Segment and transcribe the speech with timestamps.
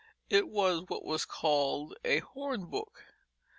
[0.31, 3.03] It was what was called a hornbook.